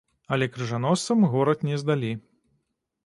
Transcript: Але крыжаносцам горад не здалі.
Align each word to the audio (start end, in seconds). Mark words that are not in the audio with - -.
Але 0.35 0.47
крыжаносцам 0.53 1.19
горад 1.35 1.67
не 1.69 1.75
здалі. 1.83 2.11